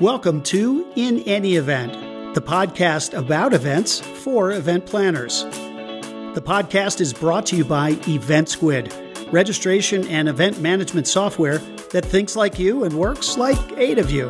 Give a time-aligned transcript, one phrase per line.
[0.00, 5.44] Welcome to In Any Event, the podcast about events for event planners.
[5.44, 11.56] The podcast is brought to you by EventSquid, registration and event management software
[11.92, 14.28] that thinks like you and works like eight of you.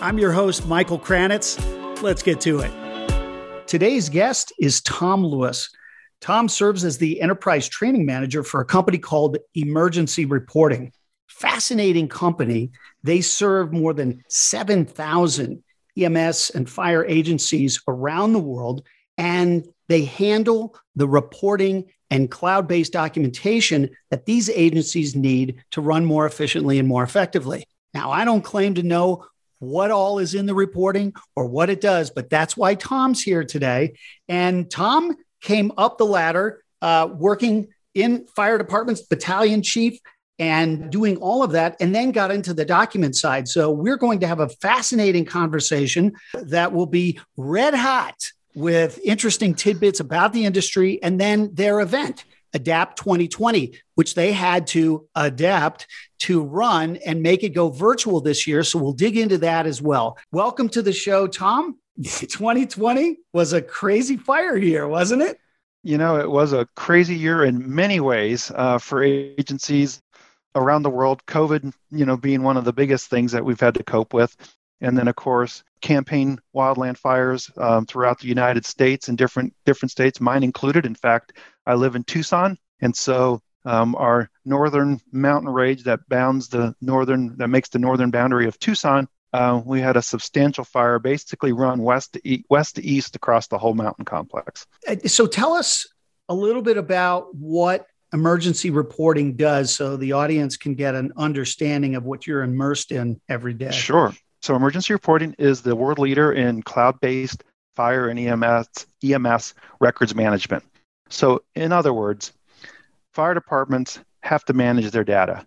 [0.00, 1.60] I'm your host, Michael Kranitz.
[2.00, 3.66] Let's get to it.
[3.66, 5.68] Today's guest is Tom Louis.
[6.20, 10.92] Tom serves as the enterprise training manager for a company called Emergency Reporting.
[11.32, 12.70] Fascinating company
[13.02, 15.62] they serve more than 7,000
[15.98, 18.82] EMS and fire agencies around the world,
[19.18, 26.04] and they handle the reporting and cloud based documentation that these agencies need to run
[26.04, 27.64] more efficiently and more effectively.
[27.94, 29.26] Now, I don't claim to know
[29.58, 33.44] what all is in the reporting or what it does, but that's why Tom's here
[33.44, 33.94] today.
[34.28, 39.98] And Tom came up the ladder uh, working in fire departments, battalion chief,
[40.38, 43.48] and doing all of that, and then got into the document side.
[43.48, 49.54] So we're going to have a fascinating conversation that will be red hot with interesting
[49.54, 52.24] tidbits about the industry and then their event.
[52.54, 55.86] Adapt 2020, which they had to adapt
[56.18, 58.62] to run and make it go virtual this year.
[58.62, 60.18] So we'll dig into that as well.
[60.32, 61.78] Welcome to the show, Tom.
[62.02, 65.38] 2020 was a crazy fire year, wasn't it?
[65.82, 70.00] You know, it was a crazy year in many ways uh, for agencies
[70.54, 73.74] around the world, COVID, you know, being one of the biggest things that we've had
[73.74, 74.36] to cope with.
[74.80, 79.92] And then, of course, campaign wildland fires um, throughout the United States and different different
[79.92, 80.86] states, mine included.
[80.86, 81.34] In fact,
[81.66, 87.36] I live in Tucson, and so um, our northern mountain range that bounds the northern
[87.36, 89.08] that makes the northern boundary of Tucson.
[89.32, 93.46] Uh, we had a substantial fire basically run west to e- west to east across
[93.46, 94.66] the whole mountain complex.
[94.86, 95.86] Uh, so tell us
[96.28, 101.94] a little bit about what emergency reporting does so the audience can get an understanding
[101.94, 103.70] of what you're immersed in every day?
[103.70, 104.12] Sure.
[104.42, 107.44] So, emergency reporting is the world leader in cloud based
[107.76, 110.64] fire and EMS, EMS records management.
[111.08, 112.32] So, in other words,
[113.12, 115.46] fire departments have to manage their data.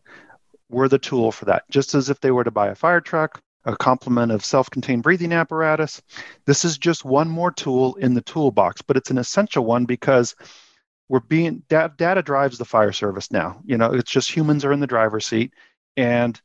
[0.69, 3.41] We're the tool for that, just as if they were to buy a fire truck,
[3.65, 6.01] a complement of self contained breathing apparatus.
[6.45, 10.35] This is just one more tool in the toolbox, but it's an essential one because
[11.09, 13.61] we're being data drives the fire service now.
[13.65, 15.53] You know it's just humans are in the driver's seat.
[15.97, 16.39] And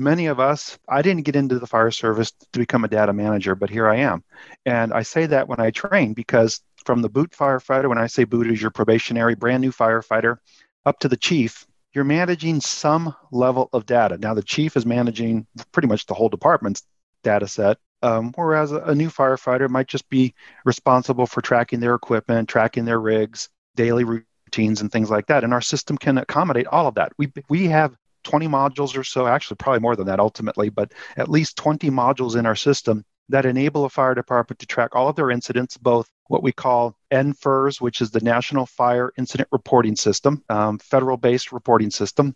[0.00, 3.54] many of us i didn't get into the fire service to become a data manager
[3.54, 4.24] but here i am.
[4.64, 8.24] And i say that when i train because from the boot firefighter when i say
[8.24, 10.38] boot is your probationary brand new firefighter
[10.86, 14.16] up to the chief you're managing some level of data.
[14.16, 16.82] Now the chief is managing pretty much the whole department's
[17.22, 20.34] data set um, whereas a new firefighter might just be
[20.64, 25.44] responsible for tracking their equipment tracking their rigs daily routines and things like that.
[25.44, 27.12] And our system can accommodate all of that.
[27.18, 31.28] We, we have 20 modules or so, actually, probably more than that ultimately, but at
[31.28, 35.16] least 20 modules in our system that enable a fire department to track all of
[35.16, 40.42] their incidents, both what we call NFIRS, which is the National Fire Incident Reporting System,
[40.48, 42.34] um, federal based reporting system.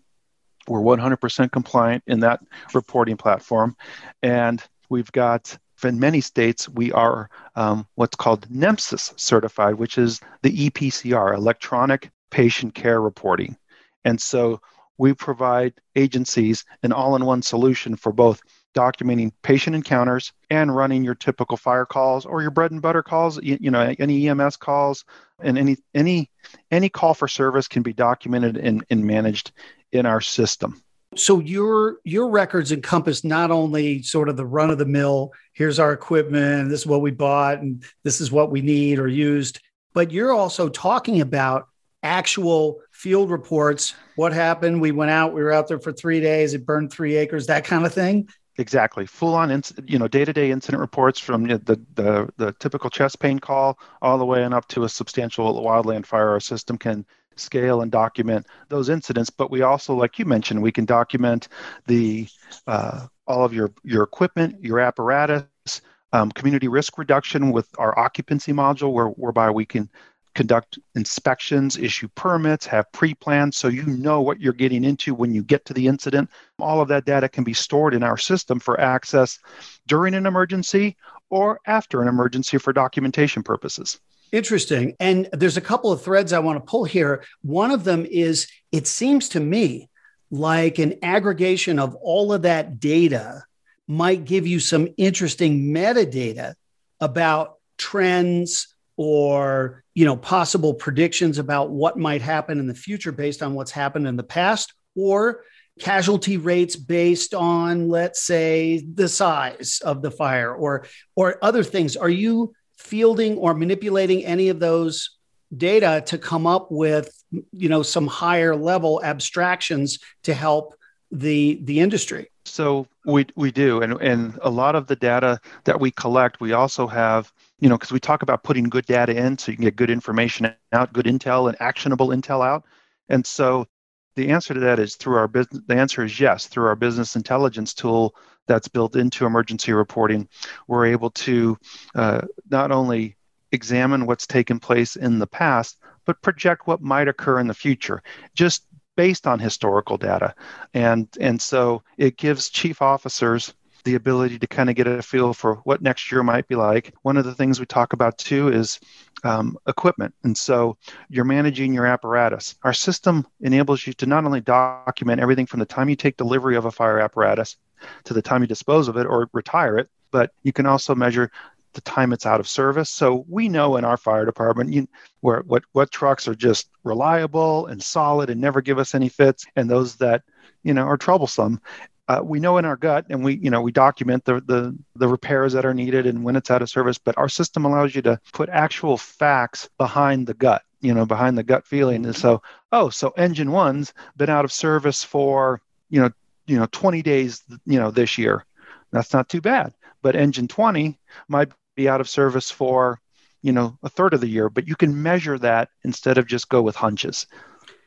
[0.66, 2.40] We're 100% compliant in that
[2.72, 3.76] reporting platform.
[4.22, 10.20] And we've got in many states, we are um, what's called NEMSIS certified, which is
[10.42, 13.56] the EPCR, Electronic Patient Care Reporting.
[14.04, 14.60] And so
[14.98, 18.40] we provide agencies an all in one solution for both
[18.74, 23.40] documenting patient encounters and running your typical fire calls or your bread and butter calls
[23.40, 25.04] you, know any ems calls
[25.40, 26.28] and any any
[26.72, 29.52] any call for service can be documented and, and managed
[29.92, 30.82] in our system
[31.16, 35.78] so your your records encompass not only sort of the run of the mill, here's
[35.78, 39.60] our equipment, this is what we bought, and this is what we need or used,
[39.92, 41.68] but you're also talking about
[42.02, 43.94] actual field reports.
[44.16, 44.80] What happened?
[44.80, 47.64] We went out, we were out there for three days, it burned three acres, that
[47.64, 48.28] kind of thing.
[48.56, 52.88] Exactly, full on, you know, day to day incident reports from the, the the typical
[52.88, 56.28] chest pain call all the way and up to a substantial wildland fire.
[56.28, 57.04] Our system can
[57.36, 59.30] scale and document those incidents.
[59.30, 61.48] But we also, like you mentioned, we can document
[61.86, 62.28] the
[62.66, 65.80] uh, all of your your equipment, your apparatus,
[66.12, 69.90] um, community risk reduction with our occupancy module, where, whereby we can
[70.34, 75.42] conduct inspections, issue permits, have pre-plans so you know what you're getting into when you
[75.42, 76.28] get to the incident.
[76.58, 79.38] All of that data can be stored in our system for access
[79.86, 80.96] during an emergency
[81.30, 84.00] or after an emergency for documentation purposes.
[84.34, 84.96] Interesting.
[84.98, 87.22] And there's a couple of threads I want to pull here.
[87.42, 89.88] One of them is it seems to me
[90.28, 93.44] like an aggregation of all of that data
[93.86, 96.54] might give you some interesting metadata
[97.00, 103.40] about trends or you know possible predictions about what might happen in the future based
[103.40, 105.44] on what's happened in the past or
[105.78, 111.96] casualty rates based on let's say the size of the fire or or other things
[111.96, 115.10] are you fielding or manipulating any of those
[115.56, 117.22] data to come up with
[117.52, 120.74] you know some higher level abstractions to help
[121.10, 122.30] the the industry.
[122.44, 123.80] So we we do.
[123.80, 127.76] And and a lot of the data that we collect we also have you know
[127.76, 130.92] because we talk about putting good data in so you can get good information out
[130.92, 132.64] good intel and actionable intel out.
[133.08, 133.66] And so
[134.16, 137.16] the answer to that is through our business the answer is yes through our business
[137.16, 138.14] intelligence tool
[138.46, 140.28] that's built into emergency reporting
[140.68, 141.56] we're able to
[141.94, 142.20] uh,
[142.50, 143.16] not only
[143.52, 148.02] examine what's taken place in the past but project what might occur in the future
[148.34, 148.66] just
[148.96, 150.34] based on historical data.
[150.72, 155.32] And and so it gives chief officers the ability to kind of get a feel
[155.34, 156.94] for what next year might be like.
[157.02, 158.80] One of the things we talk about too is
[159.24, 160.14] um, equipment.
[160.24, 160.76] And so
[161.08, 162.56] you're managing your apparatus.
[162.62, 166.56] Our system enables you to not only document everything from the time you take delivery
[166.56, 167.56] of a fire apparatus
[168.04, 171.30] to the time you dispose of it or retire it, but you can also measure
[171.74, 172.88] the time it's out of service.
[172.88, 174.88] So we know in our fire department you,
[175.20, 179.44] where what what trucks are just reliable and solid and never give us any fits,
[179.56, 180.22] and those that
[180.62, 181.60] you know are troublesome
[182.08, 185.08] uh, we know in our gut and we you know we document the, the the
[185.08, 188.02] repairs that are needed and when it's out of service but our system allows you
[188.02, 192.04] to put actual facts behind the gut you know behind the gut feeling.
[192.04, 196.10] And so oh so engine one's been out of service for you know
[196.46, 198.44] you know 20 days you know this year.
[198.92, 199.72] That's not too bad.
[200.02, 203.00] But engine 20 might be out of service for
[203.42, 206.50] you know a third of the year but you can measure that instead of just
[206.50, 207.26] go with hunches.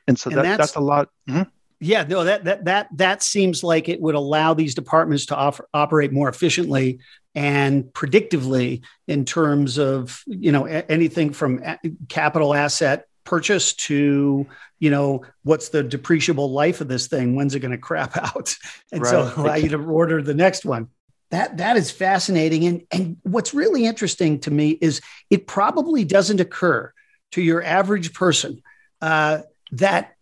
[0.08, 1.44] And so and that, that's, that's, a lot mm-hmm.
[1.80, 5.68] Yeah, no, that that that that seems like it would allow these departments to offer,
[5.74, 7.00] operate more efficiently
[7.36, 11.64] and predictively in terms of you know anything from
[12.10, 14.48] capital asset purchase to
[14.80, 17.36] you know what's the depreciable life of this thing?
[17.36, 18.56] When's it going to crap out?
[18.92, 19.10] And right.
[19.10, 20.90] so allow you to order the next one.
[21.30, 22.66] That that is fascinating.
[22.66, 25.00] And and what's really interesting to me is
[25.30, 26.92] it probably doesn't occur
[27.34, 28.64] to your average person
[29.02, 29.42] uh,
[29.74, 30.17] that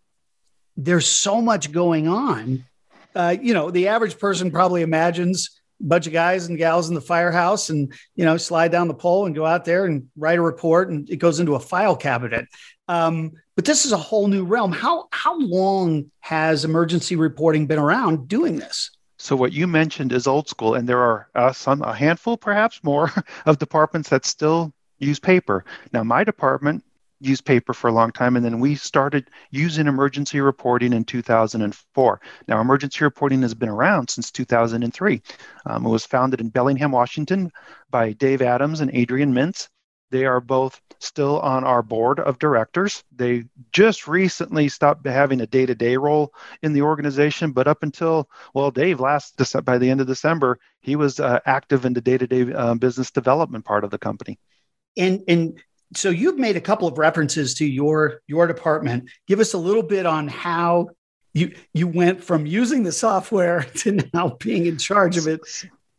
[0.76, 2.64] there's so much going on.
[3.14, 6.94] Uh, you know, the average person probably imagines a bunch of guys and gals in
[6.94, 10.38] the firehouse and, you know, slide down the pole and go out there and write
[10.38, 12.46] a report and it goes into a file cabinet.
[12.88, 14.70] Um, but this is a whole new realm.
[14.70, 18.90] How, how long has emergency reporting been around doing this?
[19.18, 22.84] So what you mentioned is old school, and there are uh, some, a handful, perhaps
[22.84, 23.10] more,
[23.46, 25.64] of departments that still use paper.
[25.92, 26.84] Now, my department
[27.20, 32.20] used paper for a long time, and then we started using emergency reporting in 2004.
[32.48, 35.22] Now, emergency reporting has been around since 2003.
[35.66, 37.50] Um, it was founded in Bellingham, Washington,
[37.90, 39.68] by Dave Adams and Adrian Mintz.
[40.10, 43.02] They are both still on our board of directors.
[43.14, 48.70] They just recently stopped having a day-to-day role in the organization, but up until well,
[48.70, 52.74] Dave last by the end of December, he was uh, active in the day-to-day uh,
[52.74, 54.38] business development part of the company.
[54.96, 55.60] And and
[55.96, 59.10] so you've made a couple of references to your your department.
[59.26, 60.88] Give us a little bit on how
[61.32, 65.40] you you went from using the software to now being in charge of it.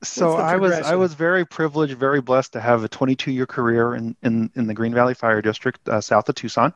[0.03, 3.95] So I was I was very privileged, very blessed to have a 22 year career
[3.95, 6.73] in in, in the Green Valley Fire District uh, south of Tucson,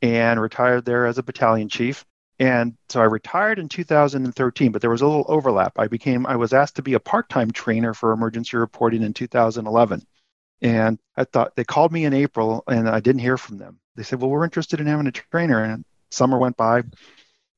[0.00, 2.04] and retired there as a battalion chief.
[2.38, 5.78] And so I retired in 2013, but there was a little overlap.
[5.78, 9.12] I became I was asked to be a part time trainer for emergency reporting in
[9.12, 10.02] 2011.
[10.62, 13.78] And I thought they called me in April and I didn't hear from them.
[13.96, 15.62] They said, Well, we're interested in having a trainer.
[15.62, 16.82] And summer went by,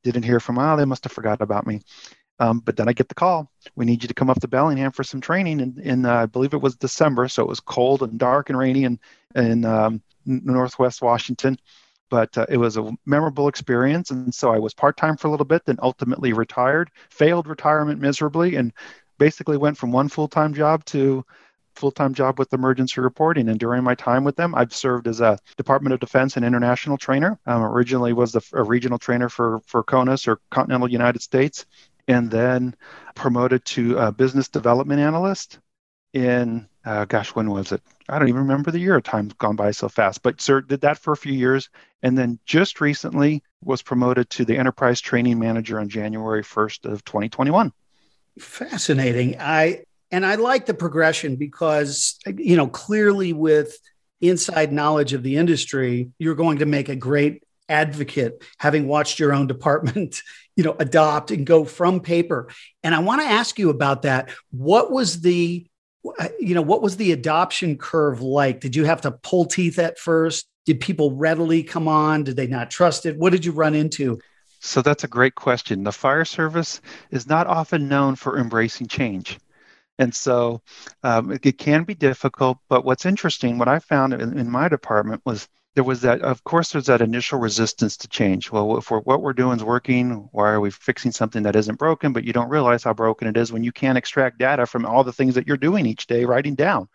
[0.05, 1.81] didn't hear from, oh, they must have forgot about me.
[2.39, 3.51] Um, but then I get the call.
[3.77, 5.61] We need you to come up to Bellingham for some training.
[5.61, 8.59] And, in uh, I believe it was December, so it was cold and dark and
[8.59, 8.99] rainy in
[9.35, 11.59] in um, Northwest Washington.
[12.11, 15.31] But uh, it was a memorable experience, and so I was part time for a
[15.31, 16.91] little bit, then ultimately retired.
[17.11, 18.73] Failed retirement miserably, and
[19.19, 21.25] basically went from one full time job to
[21.75, 23.49] full-time job with emergency reporting.
[23.49, 26.99] And during my time with them i've served as a department of defense and international
[26.99, 27.39] trainer.
[27.47, 31.67] Um, originally was the, a regional trainer for for conus or continental united states
[32.09, 32.75] and then
[33.15, 35.59] promoted to a business development analyst
[36.13, 37.81] in uh, gosh when was it?
[38.09, 40.99] I don't even remember the year time's gone by so fast but sir did that
[40.99, 41.71] for a few years
[42.03, 47.05] and then just recently was promoted to the enterprise training manager on january 1st of
[47.05, 47.73] 2021
[48.39, 49.37] fascinating.
[49.39, 53.77] I and I like the progression because, you know, clearly with
[54.21, 59.33] inside knowledge of the industry, you're going to make a great advocate having watched your
[59.33, 60.23] own department
[60.57, 62.49] you know adopt and go from paper.
[62.83, 64.31] And i want to ask you about that.
[64.51, 65.67] What was the
[66.19, 68.61] uh, you know what was the adoption curve like?
[68.61, 70.47] Did you have to pull teeth at first?
[70.67, 72.25] Did people readily come on?
[72.25, 73.17] Did they not trust it?
[73.17, 74.21] What did you run into?
[74.61, 75.83] So that's a great question.
[75.83, 79.39] The fire service is not often known for embracing change.
[79.99, 80.63] And so
[81.03, 82.59] um, it, it, can be difficult.
[82.69, 86.43] But what's interesting, what I found in, in, my department was there was that, of
[86.45, 88.51] course, there's that initial resistance to change.
[88.51, 91.79] Well, if we're, what we're doing is working, why are we fixing something that isn't
[91.79, 92.13] broken?
[92.13, 95.05] But you don't realize how broken it is when you can't extract data from all
[95.05, 96.89] the things that you're doing each day, writing down.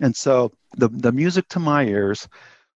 [0.00, 2.28] And so the, the music to my ears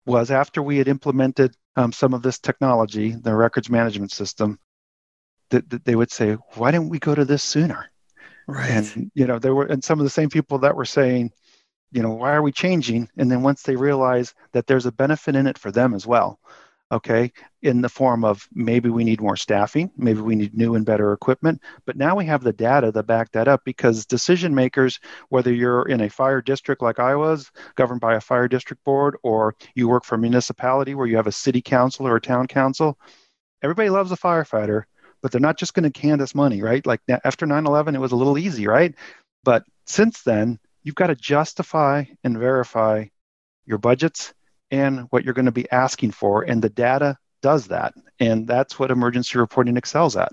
[0.06, 4.60] was after we had implemented um, some of this technology, the records management system,
[5.50, 7.92] that, that they would say, why didn't we go to this sooner?
[8.48, 8.72] Right.
[8.72, 11.32] And, you know, there were, and some of the same people that were saying,
[11.92, 13.10] you know, why are we changing?
[13.18, 16.40] And then once they realize that there's a benefit in it for them as well,
[16.92, 20.86] okay, in the form of maybe we need more staffing, maybe we need new and
[20.86, 21.62] better equipment.
[21.86, 25.00] But now we have the data to back that up because decision makers,
[25.30, 29.18] whether you're in a fire district like I was, governed by a fire district board,
[29.24, 32.48] or you work for a municipality where you have a city council or a town
[32.48, 32.98] council,
[33.62, 34.84] everybody loves a firefighter,
[35.22, 36.86] but they're not just going to us money, right?
[36.86, 38.94] Like after 9 11, it was a little easy, right?
[39.44, 43.06] But since then, you've got to justify and verify
[43.66, 44.34] your budgets
[44.72, 46.44] and what you're going to be asking for.
[46.44, 47.94] And the data does that.
[48.20, 50.32] And that's what emergency reporting excels at.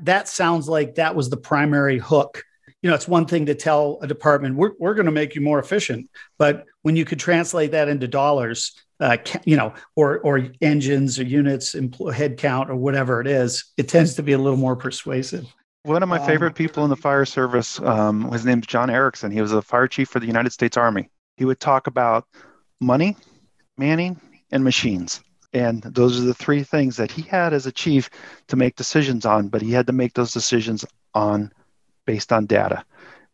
[0.00, 2.44] That sounds like that was the primary hook.
[2.82, 5.40] You know, it's one thing to tell a department, we're, we're going to make you
[5.40, 6.10] more efficient.
[6.38, 11.24] But when you could translate that into dollars, uh, you know, or, or engines or
[11.24, 15.46] units, employee headcount or whatever it is, it tends to be a little more persuasive.
[15.84, 19.32] One of my um, favorite people in the fire service, um, his name's John Erickson.
[19.32, 21.08] He was a fire chief for the United States Army.
[21.36, 22.26] He would talk about
[22.80, 23.16] money,
[23.78, 24.20] Manning,
[24.52, 25.20] and machines.
[25.52, 28.08] And those are the three things that he had as a chief
[28.48, 30.84] to make decisions on, but he had to make those decisions
[31.14, 31.52] on
[32.06, 32.84] based on data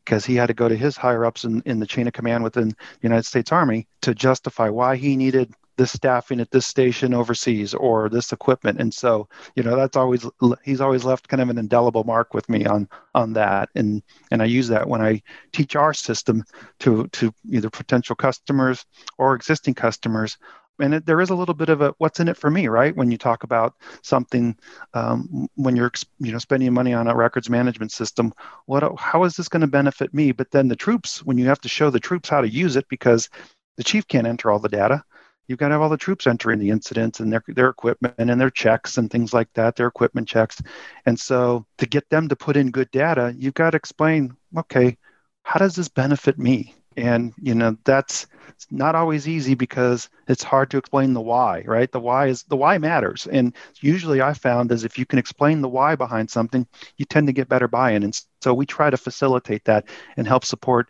[0.04, 2.42] because he had to go to his higher ups in, in the chain of command
[2.42, 7.14] within the United States Army to justify why he needed this staffing at this station
[7.14, 8.80] overseas or this equipment.
[8.80, 10.26] And so you know that's always
[10.64, 13.70] he's always left kind of an indelible mark with me on on that.
[13.74, 15.22] And and i use that when i
[15.52, 16.44] teach our system
[16.80, 18.84] to to either potential customers
[19.18, 20.36] or existing customers
[20.78, 22.96] and it, there is a little bit of a what's in it for me right
[22.96, 24.56] when you talk about something
[24.94, 28.32] um, when you're you know spending money on a records management system
[28.66, 31.60] what how is this going to benefit me but then the troops when you have
[31.60, 33.28] to show the troops how to use it because
[33.76, 35.02] the chief can't enter all the data
[35.48, 38.40] you've got to have all the troops entering the incidents and their, their equipment and
[38.40, 40.62] their checks and things like that, their equipment checks.
[41.06, 44.98] And so to get them to put in good data, you've got to explain, okay,
[45.42, 46.74] how does this benefit me?
[46.98, 48.26] And you know that's
[48.70, 51.90] not always easy because it's hard to explain the why, right?
[51.90, 55.60] The why is the why matters, and usually I found is if you can explain
[55.60, 58.02] the why behind something, you tend to get better buy-in.
[58.02, 59.86] And so we try to facilitate that
[60.16, 60.88] and help support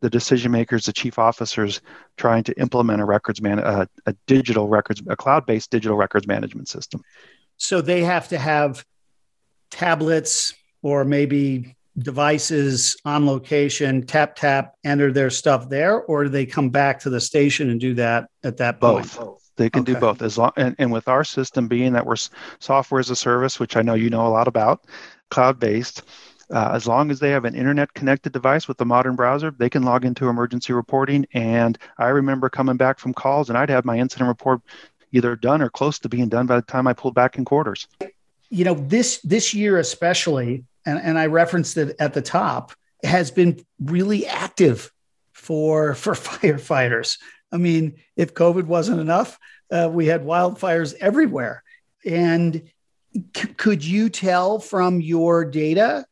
[0.00, 1.80] the decision makers, the chief officers,
[2.16, 6.68] trying to implement a records man, a, a digital records, a cloud-based digital records management
[6.68, 7.02] system.
[7.56, 8.84] So they have to have
[9.70, 16.46] tablets or maybe devices on location, tap tap, enter their stuff there, or do they
[16.46, 19.14] come back to the station and do that at that point?
[19.16, 19.50] Both.
[19.56, 19.92] They can okay.
[19.92, 22.16] do both as long and, and with our system being that we're
[22.58, 24.86] software as a service, which I know you know a lot about,
[25.30, 26.02] cloud based
[26.52, 29.70] uh, as long as they have an internet connected device with a modern browser, they
[29.70, 31.26] can log into emergency reporting.
[31.32, 34.60] And I remember coming back from calls and I'd have my incident report
[35.12, 37.88] either done or close to being done by the time I pulled back in quarters.
[38.50, 42.72] You know, this this year especially, and, and I referenced it at the top,
[43.02, 44.90] has been really active
[45.32, 47.18] for for firefighters.
[47.52, 49.38] I mean, if COVID wasn't enough,
[49.70, 51.62] uh, we had wildfires everywhere.
[52.04, 52.70] And
[53.36, 56.06] c- could you tell from your data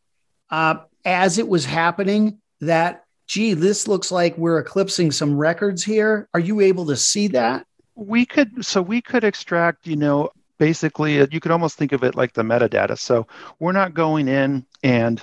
[0.50, 6.28] uh, as it was happening that, gee, this looks like we're eclipsing some records here?
[6.34, 7.66] Are you able to see that?
[7.94, 12.14] We could, so we could extract, you know, basically, you could almost think of it
[12.14, 12.96] like the metadata.
[12.98, 13.26] So
[13.58, 15.18] we're not going in and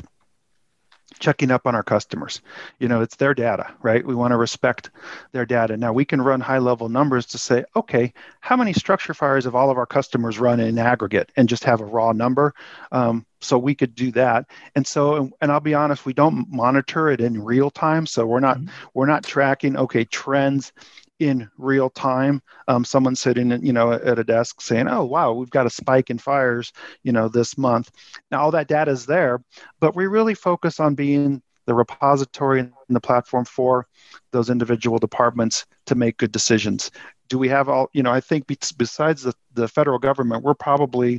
[1.19, 2.41] checking up on our customers.
[2.79, 4.03] You know, it's their data, right?
[4.03, 4.89] We want to respect
[5.33, 5.77] their data.
[5.77, 9.53] Now we can run high level numbers to say, okay, how many structure fires have
[9.53, 12.55] all of our customers run in aggregate and just have a raw number?
[12.91, 14.47] Um, so we could do that.
[14.75, 18.07] And so, and I'll be honest, we don't monitor it in real time.
[18.07, 18.69] So we're not, mm-hmm.
[18.95, 20.73] we're not tracking, okay, trends
[21.19, 22.41] in real time.
[22.67, 26.09] Um, someone sitting, you know, at a desk saying, "Oh, wow, we've got a spike
[26.09, 26.71] in fires,
[27.03, 27.91] you know, this month."
[28.31, 29.41] Now all that data is there,
[29.79, 33.85] but we really focus on being the repository and the platform for
[34.31, 36.89] those individual departments to make good decisions.
[37.29, 41.15] Do we have all, you know, I think besides the, the federal government, we're probably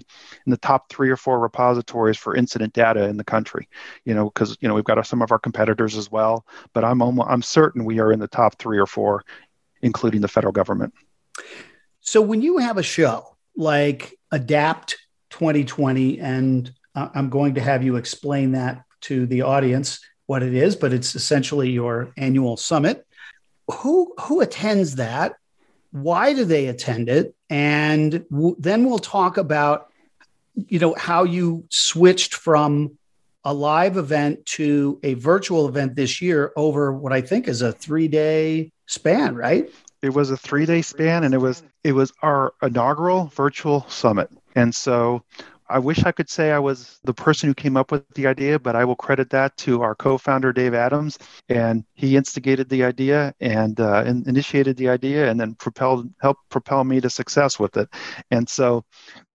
[0.46, 3.68] in the top three or four repositories for incident data in the country,
[4.06, 7.02] you know, because, you know, we've got some of our competitors as well, but I'm,
[7.02, 9.22] almost, I'm certain we are in the top three or four
[9.82, 10.94] including the federal government.
[12.00, 14.96] So when you have a show like Adapt
[15.30, 20.76] 2020, and I'm going to have you explain that to the audience what it is,
[20.76, 23.06] but it's essentially your annual summit.
[23.70, 25.36] Who who attends that?
[25.90, 27.34] Why do they attend it?
[27.48, 29.90] And w- then we'll talk about
[30.54, 32.98] you know how you switched from
[33.44, 37.72] a live event to a virtual event this year over what I think is a
[37.72, 39.70] 3-day span, right?
[40.02, 44.30] It was a 3-day span and it was it was our inaugural virtual summit.
[44.54, 45.22] And so
[45.70, 48.58] I wish I could say I was the person who came up with the idea,
[48.58, 51.18] but I will credit that to our co-founder Dave Adams,
[51.48, 56.84] and he instigated the idea and, uh, initiated the idea, and then propelled helped propel
[56.84, 57.88] me to success with it.
[58.30, 58.84] And so,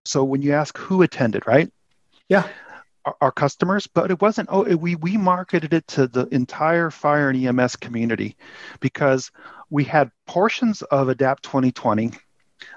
[0.04, 1.70] so when you ask who attended, right?
[2.28, 2.48] Yeah.
[3.20, 4.48] Our, customers, but it wasn't.
[4.50, 8.36] Oh, it, we we marketed it to the entire fire and EMS community
[8.80, 9.30] because
[9.68, 12.12] we had portions of Adapt 2020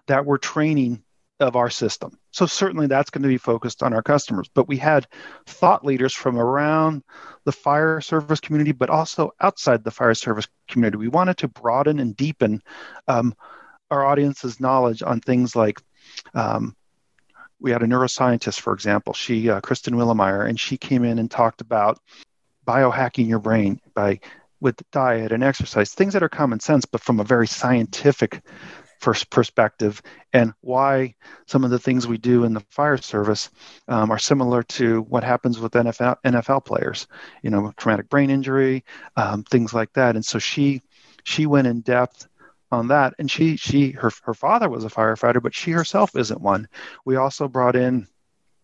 [0.07, 1.03] that were training
[1.39, 2.17] of our system.
[2.31, 4.50] So certainly that's going to be focused on our customers.
[4.53, 5.07] But we had
[5.46, 7.03] thought leaders from around
[7.46, 10.98] the fire service community, but also outside the fire service community.
[10.98, 12.62] We wanted to broaden and deepen
[13.07, 13.36] um,
[13.91, 15.79] our audience's knowledge on things like.
[16.34, 16.75] Um,
[17.59, 21.29] we had a neuroscientist, for example, she, uh, Kristen Willeumier, and she came in and
[21.29, 21.99] talked about
[22.65, 24.19] biohacking your brain by
[24.59, 28.41] with diet and exercise, things that are common sense, but from a very scientific
[28.99, 30.01] first perspective
[30.33, 31.13] and why
[31.45, 33.49] some of the things we do in the fire service
[33.87, 37.07] um, are similar to what happens with NFL, NFL players,
[37.43, 38.83] you know, traumatic brain injury,
[39.15, 40.15] um, things like that.
[40.15, 40.81] And so she
[41.23, 42.27] she went in depth
[42.71, 46.41] on that, and she she her her father was a firefighter, but she herself isn't
[46.41, 46.67] one.
[47.05, 48.07] We also brought in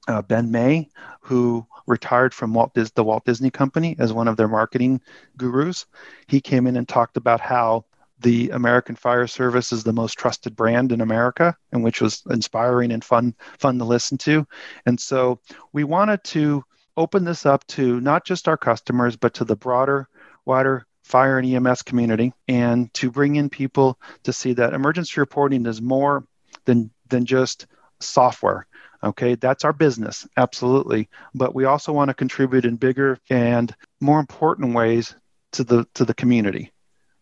[0.07, 0.89] uh, Ben May,
[1.21, 5.01] who retired from Walt Dis- the Walt Disney Company as one of their marketing
[5.37, 5.85] gurus.
[6.27, 7.85] He came in and talked about how
[8.19, 12.91] the American Fire Service is the most trusted brand in America, and which was inspiring
[12.91, 14.45] and fun fun to listen to.
[14.85, 15.39] And so
[15.71, 16.63] we wanted to
[16.95, 20.07] open this up to not just our customers, but to the broader,
[20.45, 25.65] wider fire and EMS community, and to bring in people to see that emergency reporting
[25.65, 26.25] is more
[26.65, 27.67] than than just
[27.99, 28.65] software.
[29.03, 31.09] Okay, that's our business, absolutely.
[31.35, 35.13] But we also want to contribute in bigger and more important ways
[35.53, 36.71] to the to the community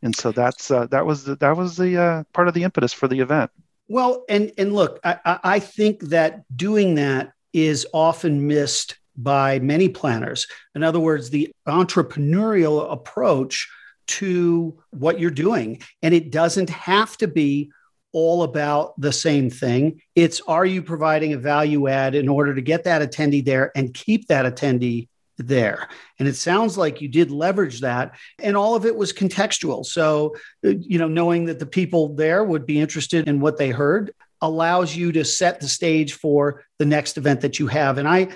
[0.01, 2.93] and so that's uh, that was the, that was the uh, part of the impetus
[2.93, 3.51] for the event.
[3.87, 9.89] Well, and and look, I, I think that doing that is often missed by many
[9.89, 10.47] planners.
[10.75, 13.69] In other words, the entrepreneurial approach
[14.07, 17.71] to what you're doing, and it doesn't have to be
[18.13, 20.01] all about the same thing.
[20.15, 23.93] It's are you providing a value add in order to get that attendee there and
[23.93, 25.07] keep that attendee
[25.37, 25.87] there.
[26.19, 29.85] And it sounds like you did leverage that, and all of it was contextual.
[29.85, 34.13] So, you know, knowing that the people there would be interested in what they heard
[34.41, 37.97] allows you to set the stage for the next event that you have.
[37.97, 38.29] And I,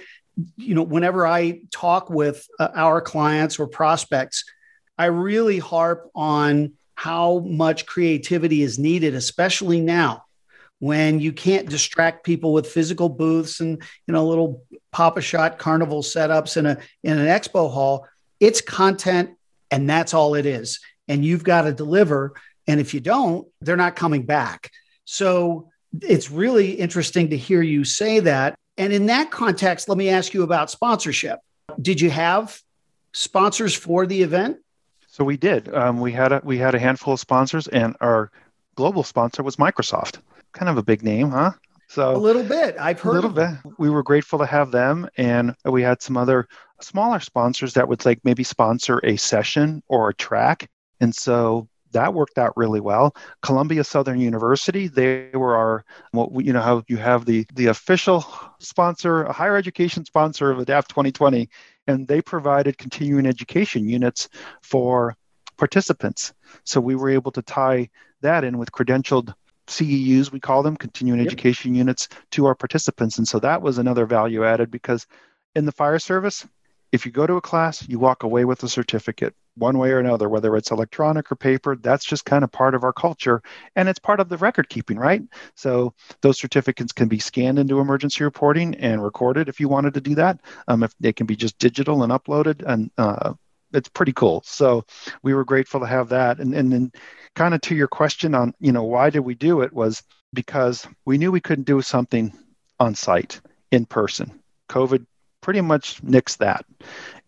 [0.57, 4.43] you know, whenever I talk with uh, our clients or prospects,
[4.97, 10.25] I really harp on how much creativity is needed, especially now
[10.79, 16.57] when you can't distract people with physical booths and you know little Pop-A-Shot carnival setups
[16.57, 18.07] in a in an expo hall.
[18.39, 19.31] It's content
[19.71, 20.79] and that's all it is.
[21.07, 22.33] And you've got to deliver.
[22.67, 24.71] And if you don't they're not coming back.
[25.05, 25.69] So
[26.01, 30.33] it's really interesting to hear you say that and in that context let me ask
[30.33, 31.39] you about sponsorship
[31.81, 32.61] did you have
[33.13, 34.57] sponsors for the event
[35.07, 38.31] so we did um, we had a we had a handful of sponsors and our
[38.75, 40.19] global sponsor was microsoft
[40.55, 41.51] kind of a big name, huh?
[41.87, 42.75] So a little bit.
[42.79, 43.49] I've heard a little bit.
[43.77, 46.47] We were grateful to have them, and we had some other
[46.81, 50.67] smaller sponsors that would like maybe sponsor a session or a track,
[50.99, 53.15] and so that worked out really well.
[53.41, 58.25] Columbia Southern University, they were our, well, you know how you have the the official
[58.59, 61.49] sponsor, a higher education sponsor of ADAPT 2020,
[61.87, 64.29] and they provided continuing education units
[64.61, 65.15] for
[65.57, 66.33] participants.
[66.63, 67.89] So we were able to tie
[68.21, 69.33] that in with credentialed
[69.67, 71.27] CEUs, we call them, continuing yep.
[71.27, 73.17] education units, to our participants.
[73.17, 75.07] And so that was another value added because
[75.55, 76.45] in the fire service,
[76.95, 79.99] if you go to a class, you walk away with a certificate one way or
[79.99, 81.75] another, whether it's electronic or paper.
[81.75, 83.41] That's just kind of part of our culture.
[83.75, 85.21] And it's part of the record keeping, right?
[85.55, 90.01] So those certificates can be scanned into emergency reporting and recorded if you wanted to
[90.01, 90.39] do that.
[90.69, 93.33] Um, if they can be just digital and uploaded, and uh,
[93.73, 94.41] it's pretty cool.
[94.45, 94.85] So
[95.21, 96.39] we were grateful to have that.
[96.39, 96.91] And, and then
[97.35, 100.01] kind of to your question on, you know, why did we do it was
[100.33, 102.33] because we knew we couldn't do something
[102.79, 104.41] on site in person.
[104.69, 105.05] COVID
[105.45, 106.65] pretty much nixed that.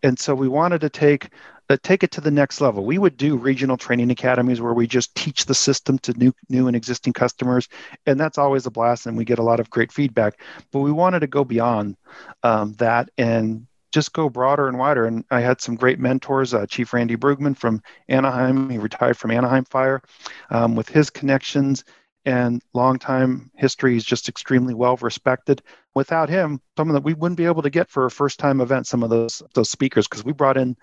[0.02, 1.30] And so we wanted to take
[1.70, 2.84] uh, take it to the next level.
[2.84, 6.66] We would do regional training academies where we just teach the system to new, new
[6.68, 7.68] and existing customers,
[8.08, 10.42] and that's always a blast, and we get a lot of great feedback.
[10.72, 11.96] But we wanted to go beyond
[12.42, 15.06] um, that and just go broader and wider.
[15.06, 18.70] And I had some great mentors, uh, Chief Randy Bruegman from Anaheim.
[18.70, 20.02] He retired from Anaheim Fire.
[20.50, 21.84] Um, with his connections
[22.28, 25.62] and longtime history, he's just extremely well respected.
[25.96, 28.60] Without him, some of that we wouldn't be able to get for a first time
[28.60, 28.86] event.
[28.86, 30.76] Some of those those speakers because we brought in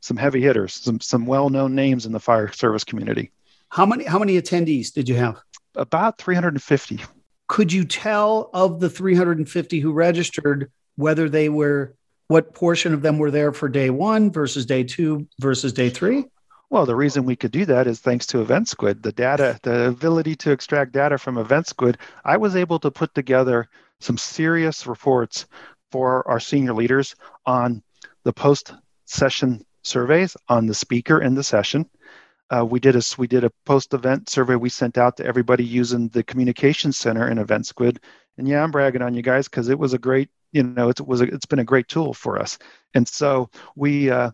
[0.00, 3.30] some heavy hitters, some some well known names in the fire service community.
[3.68, 5.40] How many how many attendees did you have?
[5.76, 7.00] About 350.
[7.46, 11.94] Could you tell of the 350 who registered whether they were
[12.26, 16.24] what portion of them were there for day one versus day two versus day three?
[16.70, 19.02] Well, the reason we could do that is thanks to EventSquid.
[19.02, 23.68] The data, the ability to extract data from EventSquid, I was able to put together
[24.00, 25.46] some serious reports
[25.90, 27.82] for our senior leaders on
[28.24, 28.74] the post
[29.06, 31.88] session surveys on the speaker in the session.
[32.50, 35.64] Uh, we did a we did a post event survey we sent out to everybody
[35.64, 37.98] using the communication center in EventSquid.
[38.36, 41.00] And yeah, I'm bragging on you guys because it was a great you know it
[41.00, 42.58] was a, it's been a great tool for us.
[42.92, 44.30] And so we uh,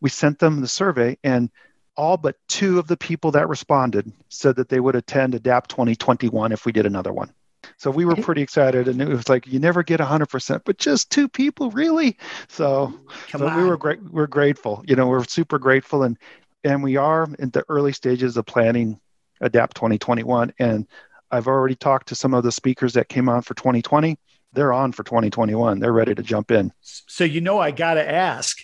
[0.00, 1.50] we sent them the survey and
[1.96, 6.52] all but two of the people that responded said that they would attend adapt 2021
[6.52, 7.32] if we did another one
[7.76, 10.78] so we were pretty excited, and it was like you never get hundred percent, but
[10.78, 12.16] just two people, really.
[12.48, 12.92] So,
[13.30, 14.02] so we were great.
[14.02, 14.84] We're grateful.
[14.86, 16.18] You know, we're super grateful, and
[16.62, 19.00] and we are in the early stages of planning
[19.40, 20.52] Adapt 2021.
[20.58, 20.86] And
[21.30, 24.18] I've already talked to some of the speakers that came on for 2020.
[24.52, 25.80] They're on for 2021.
[25.80, 26.72] They're ready to jump in.
[26.80, 28.58] So you know, I got to ask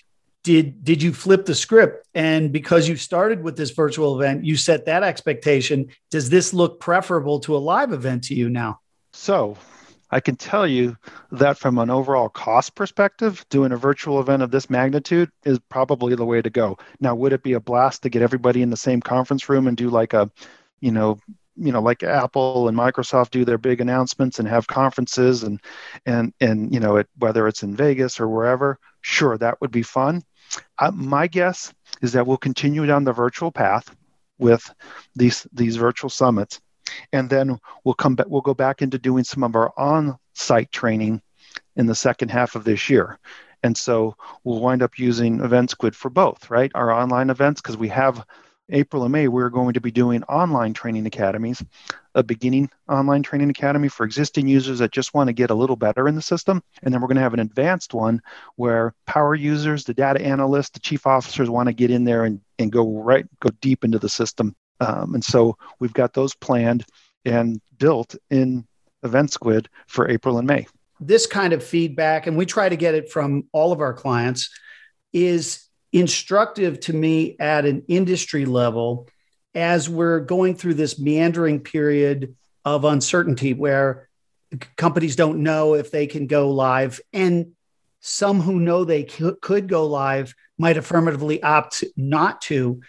[0.51, 4.57] did did you flip the script and because you started with this virtual event you
[4.57, 8.81] set that expectation does this look preferable to a live event to you now
[9.13, 9.57] so
[10.13, 10.97] I can tell you
[11.31, 16.17] that from an overall cost perspective, doing a virtual event of this magnitude is probably
[16.17, 16.79] the way to go.
[16.99, 19.77] Now, would it be a blast to get everybody in the same conference room and
[19.77, 20.29] do like a,
[20.81, 21.21] you know,
[21.57, 25.61] you know, like Apple and Microsoft do their big announcements and have conferences and
[26.07, 29.83] and and you know, it, whether it's in Vegas or wherever, sure, that would be
[29.83, 30.23] fun.
[30.81, 33.95] Uh, my guess is that we'll continue down the virtual path
[34.39, 34.73] with
[35.15, 36.61] these these virtual summits
[37.13, 41.21] and then we'll come back we'll go back into doing some of our on-site training
[41.77, 43.19] in the second half of this year.
[43.63, 46.71] And so we'll wind up using EventSquid for both right?
[46.75, 48.25] Our online events because we have
[48.73, 51.63] april and may we're going to be doing online training academies
[52.15, 55.77] a beginning online training academy for existing users that just want to get a little
[55.77, 58.21] better in the system and then we're going to have an advanced one
[58.57, 62.41] where power users the data analysts the chief officers want to get in there and,
[62.59, 66.85] and go right go deep into the system um, and so we've got those planned
[67.25, 68.67] and built in
[69.05, 70.67] EventSquid for April and May.
[71.01, 74.51] This kind of feedback, and we try to get it from all of our clients,
[75.13, 79.09] is instructive to me at an industry level
[79.55, 84.09] as we're going through this meandering period of uncertainty where
[84.77, 87.53] companies don't know if they can go live and
[88.01, 92.81] some who know they could go live might affirmatively opt not to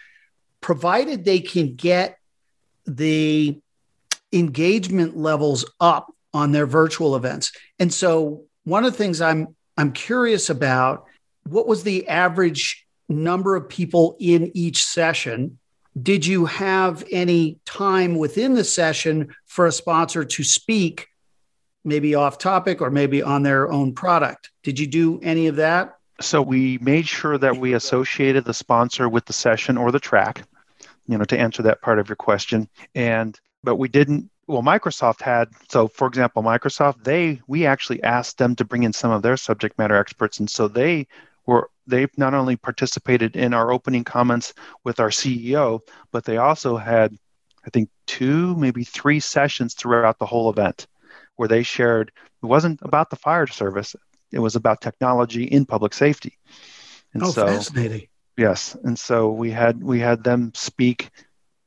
[0.60, 2.18] provided they can get
[2.86, 3.60] the
[4.32, 7.52] engagement levels up on their virtual events.
[7.78, 11.06] And so one of the things I'm I'm curious about
[11.44, 15.58] what was the average number of people in each session?
[16.00, 21.08] Did you have any time within the session for a sponsor to speak
[21.84, 24.50] maybe off topic or maybe on their own product?
[24.62, 25.96] Did you do any of that?
[26.20, 30.44] So we made sure that we associated the sponsor with the session or the track
[31.06, 32.68] you know, to answer that part of your question.
[32.94, 38.38] And but we didn't well microsoft had so for example microsoft they we actually asked
[38.38, 41.06] them to bring in some of their subject matter experts and so they
[41.46, 46.76] were they not only participated in our opening comments with our ceo but they also
[46.76, 47.16] had
[47.66, 50.86] i think two maybe three sessions throughout the whole event
[51.36, 53.96] where they shared it wasn't about the fire service
[54.30, 56.38] it was about technology in public safety
[57.14, 61.10] and oh, so fascinating Yes, and so we had we had them speak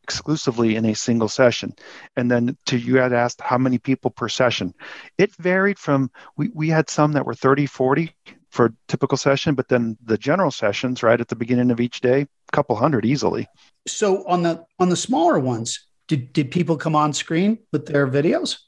[0.03, 1.73] exclusively in a single session.
[2.15, 4.73] And then to you had asked how many people per session.
[5.17, 8.15] It varied from we, we had some that were 30, 40
[8.55, 11.99] for a typical session, but then the general sessions right at the beginning of each
[11.99, 13.47] day, a couple hundred easily.
[13.85, 18.07] So on the on the smaller ones, did, did people come on screen with their
[18.07, 18.59] videos?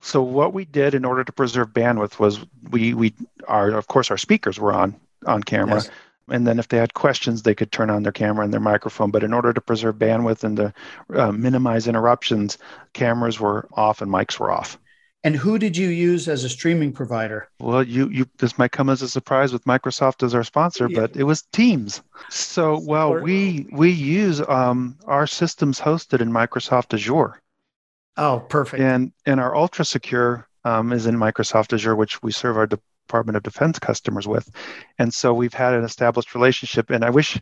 [0.00, 3.14] So what we did in order to preserve bandwidth was we we
[3.46, 4.96] are of course our speakers were on
[5.26, 5.76] on camera.
[5.76, 5.90] Yes
[6.28, 9.10] and then if they had questions they could turn on their camera and their microphone
[9.10, 10.74] but in order to preserve bandwidth and to
[11.14, 12.58] uh, minimize interruptions
[12.94, 14.78] cameras were off and mics were off
[15.26, 17.48] And who did you use as a streaming provider?
[17.58, 21.00] Well, you you this might come as a surprise with Microsoft as our sponsor, yeah.
[21.00, 22.00] but it was Teams.
[22.30, 27.42] So, well, we we use um, our systems hosted in Microsoft Azure.
[28.16, 28.80] Oh, perfect.
[28.80, 32.68] And and our Ultra Secure um, is in Microsoft Azure, which we serve our
[33.06, 34.50] Department of Defense customers with.
[34.98, 36.90] And so we've had an established relationship.
[36.90, 37.40] And I wish,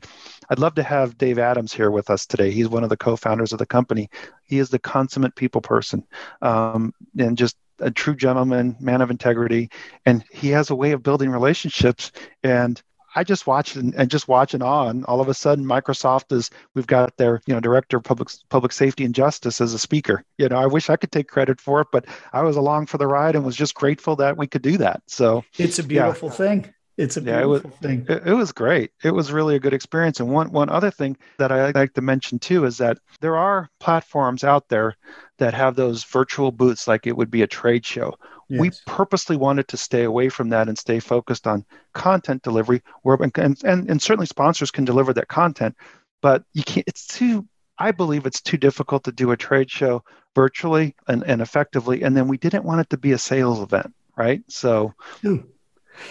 [0.50, 2.50] I'd love to have Dave Adams here with us today.
[2.50, 4.11] He's one of the co founders of the company.
[4.44, 6.05] He is the consummate people person
[6.42, 9.70] um, and just a true gentleman, man of integrity.
[10.07, 12.12] And he has a way of building relationships.
[12.42, 12.81] And
[13.14, 15.05] I just watched and, and, just watching on.
[15.05, 18.72] All of a sudden, Microsoft is we've got their you know director of public public
[18.72, 20.24] safety and justice as a speaker.
[20.38, 22.98] You know, I wish I could take credit for it, but I was along for
[22.98, 25.03] the ride and was just grateful that we could do that.
[25.07, 26.35] So it's a beautiful yeah.
[26.35, 26.74] thing.
[26.96, 28.07] It's a beautiful yeah, it was, thing.
[28.09, 28.92] It, it, was great.
[29.03, 30.20] It was really a good experience.
[30.20, 33.68] And one one other thing that I like to mention too is that there are
[33.81, 34.96] platforms out there
[35.38, 38.14] that have those virtual booths, like it would be a trade show
[38.48, 38.61] Yes.
[38.61, 43.16] We purposely wanted to stay away from that and stay focused on content delivery, where
[43.20, 45.76] and, and, and certainly sponsors can deliver that content,
[46.20, 46.87] but you can't.
[46.87, 47.46] It's too.
[47.78, 50.04] I believe it's too difficult to do a trade show
[50.35, 53.92] virtually and, and effectively, and then we didn't want it to be a sales event,
[54.16, 54.42] right?
[54.48, 54.94] So.
[55.22, 55.37] Hmm.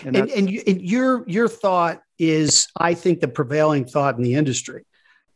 [0.06, 4.24] And, and, and, you, and your your thought is, I think, the prevailing thought in
[4.24, 4.86] the industry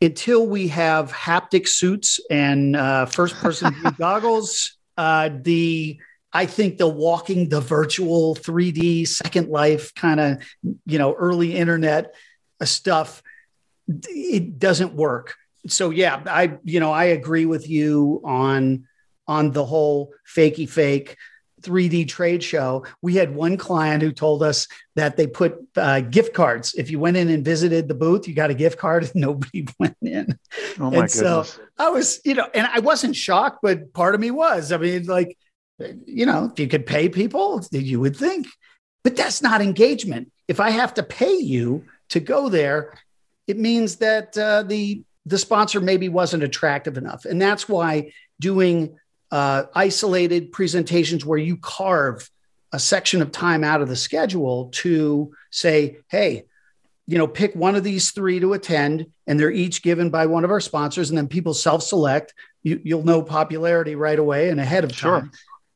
[0.00, 5.98] until we have haptic suits and uh, first person goggles, uh, the
[6.32, 10.42] I think the walking the virtual 3D Second Life kind of,
[10.84, 12.14] you know, early internet
[12.62, 13.22] stuff,
[13.86, 15.36] it doesn't work.
[15.66, 18.86] So yeah, I you know I agree with you on
[19.26, 21.16] on the whole fakey fake
[21.62, 22.84] 3D trade show.
[23.02, 26.74] We had one client who told us that they put uh, gift cards.
[26.76, 29.66] If you went in and visited the booth, you got a gift card, and nobody
[29.78, 30.38] went in.
[30.78, 31.14] Oh my and goodness!
[31.14, 31.44] So
[31.78, 34.72] I was, you know, and I wasn't shocked, but part of me was.
[34.72, 35.36] I mean, like
[36.06, 38.46] you know, if you could pay people, you would think.
[39.04, 40.32] But that's not engagement.
[40.48, 42.94] If I have to pay you to go there,
[43.46, 48.98] it means that uh, the the sponsor maybe wasn't attractive enough, and that's why doing
[49.30, 52.30] uh, isolated presentations where you carve
[52.72, 56.44] a section of time out of the schedule to say, hey,
[57.06, 60.44] you know, pick one of these three to attend, and they're each given by one
[60.44, 62.34] of our sponsors, and then people self-select.
[62.62, 65.30] You, will know popularity right away and ahead of time.
[65.30, 65.30] Sure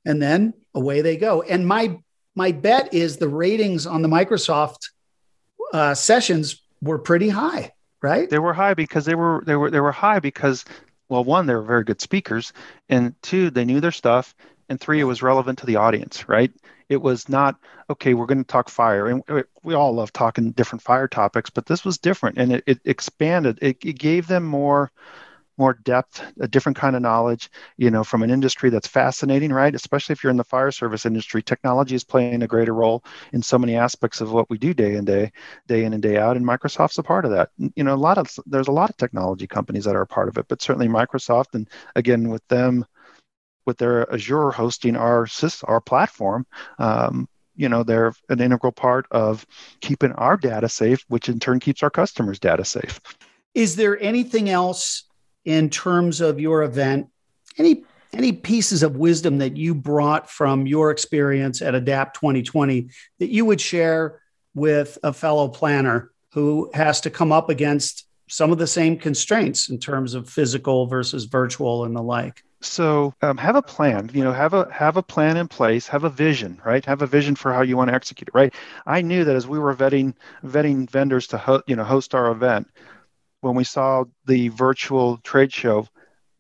[0.05, 1.43] and then away they go.
[1.43, 1.99] And my
[2.35, 4.88] my bet is the ratings on the Microsoft
[5.73, 8.29] uh, sessions were pretty high, right?
[8.29, 10.65] They were high because they were they were they were high because
[11.09, 12.53] well, one they were very good speakers,
[12.88, 14.35] and two they knew their stuff,
[14.69, 16.51] and three it was relevant to the audience, right?
[16.88, 17.57] It was not
[17.91, 18.15] okay.
[18.15, 21.85] We're going to talk fire, and we all love talking different fire topics, but this
[21.85, 23.59] was different, and it, it expanded.
[23.61, 24.91] It, it gave them more
[25.59, 29.75] more depth, a different kind of knowledge, you know, from an industry that's fascinating, right?
[29.75, 33.43] Especially if you're in the fire service industry, technology is playing a greater role in
[33.43, 35.31] so many aspects of what we do day in day,
[35.69, 37.51] day in and day out, and Microsoft's a part of that.
[37.77, 40.29] You know, a lot of there's a lot of technology companies that are a part
[40.29, 42.87] of it, but certainly Microsoft, and again with them,
[43.67, 45.27] with their Azure hosting our
[45.65, 46.47] our platform.
[46.79, 49.47] Um, you know they're an integral part of
[49.83, 52.99] keeping our data safe which in turn keeps our customers data safe
[53.55, 55.05] is there anything else
[55.44, 57.09] in terms of your event,
[57.59, 63.31] any any pieces of wisdom that you brought from your experience at Adapt 2020 that
[63.31, 64.20] you would share
[64.55, 69.70] with a fellow planner who has to come up against some of the same constraints
[69.70, 72.42] in terms of physical versus virtual and the like?
[72.62, 76.05] so um, have a plan you know have a have a plan in place have
[76.05, 78.55] a vision right have a vision for how you want to execute it right
[78.87, 82.31] i knew that as we were vetting vetting vendors to ho- you know host our
[82.31, 82.68] event
[83.42, 85.87] when we saw the virtual trade show,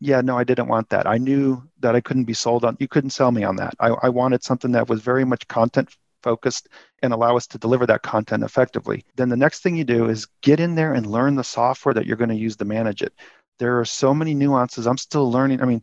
[0.00, 1.06] yeah, no, I didn't want that.
[1.06, 2.76] I knew that I couldn't be sold on.
[2.80, 3.74] You couldn't sell me on that.
[3.78, 6.68] I, I wanted something that was very much content focused
[7.02, 9.04] and allow us to deliver that content effectively.
[9.16, 12.06] Then the next thing you do is get in there and learn the software that
[12.06, 13.12] you're going to use to manage it.
[13.58, 14.86] There are so many nuances.
[14.86, 15.60] I'm still learning.
[15.60, 15.82] I mean,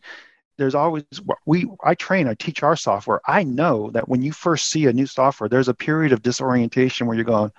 [0.57, 1.03] there's always
[1.45, 3.21] we I train, I teach our software.
[3.25, 7.07] I know that when you first see a new software, there's a period of disorientation
[7.07, 7.51] where you're going,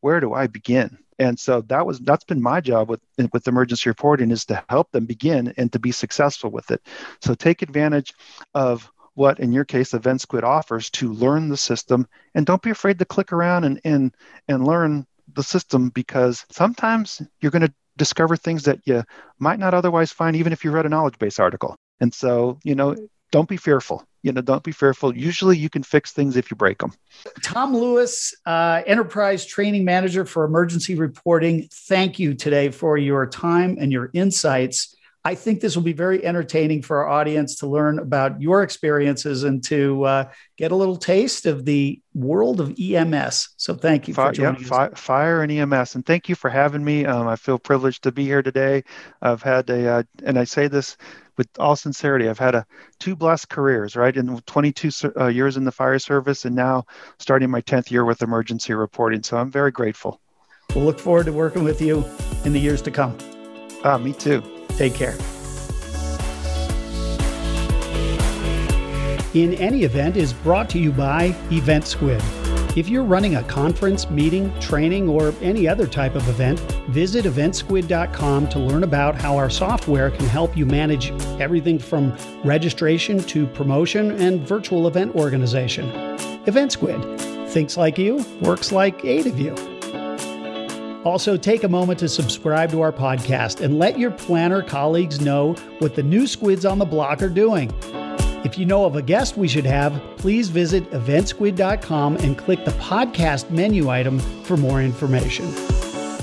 [0.00, 0.98] where do I begin?
[1.18, 3.00] And so that was that's been my job with
[3.32, 6.80] with emergency reporting is to help them begin and to be successful with it.
[7.20, 8.14] So take advantage
[8.54, 12.06] of what in your case EventSquid offers to learn the system.
[12.34, 14.14] And don't be afraid to click around and and
[14.46, 19.02] and learn the system because sometimes you're going to discover things that you
[19.40, 21.76] might not otherwise find even if you read a knowledge base article.
[22.00, 22.94] And so you know
[23.30, 24.04] don't be fearful.
[24.22, 25.16] You know don't be fearful.
[25.16, 26.92] Usually you can fix things if you break them
[27.42, 31.68] tom louis uh, enterprise training manager for emergency reporting.
[31.72, 36.24] Thank you today for your time and your insights I think this will be very
[36.24, 40.24] entertaining for our audience to learn about your experiences and to uh,
[40.56, 43.50] get a little taste of the world of EMS.
[43.56, 44.98] So thank you fire, for joining yeah, us.
[44.98, 47.04] Fire and EMS, and thank you for having me.
[47.04, 48.84] Um, I feel privileged to be here today.
[49.20, 50.96] I've had a, uh, and I say this
[51.38, 52.66] with all sincerity, I've had a
[52.98, 54.14] two blessed careers, right?
[54.14, 56.84] In 22 uh, years in the fire service, and now
[57.18, 59.22] starting my 10th year with emergency reporting.
[59.22, 60.20] So I'm very grateful.
[60.74, 62.04] We'll look forward to working with you
[62.44, 63.16] in the years to come.
[63.84, 64.42] Ah, me too.
[64.78, 65.16] Take care.
[69.34, 72.76] In Any Event is brought to you by EventSquid.
[72.76, 76.60] If you're running a conference, meeting, training, or any other type of event,
[76.90, 81.10] visit eventsquid.com to learn about how our software can help you manage
[81.40, 85.90] everything from registration to promotion and virtual event organization.
[86.46, 89.77] EventSquid thinks like you, works like eight of you.
[91.04, 95.54] Also, take a moment to subscribe to our podcast and let your planner colleagues know
[95.78, 97.72] what the new squids on the block are doing.
[98.44, 102.70] If you know of a guest we should have, please visit eventsquid.com and click the
[102.72, 105.52] podcast menu item for more information.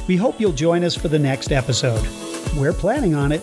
[0.08, 2.06] We hope you'll join us for the next episode.
[2.56, 3.42] We're planning on it.